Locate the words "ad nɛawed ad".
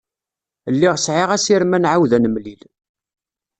1.77-2.21